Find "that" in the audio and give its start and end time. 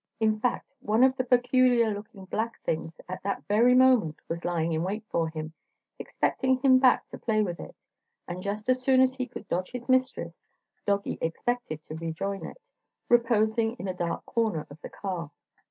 3.21-3.43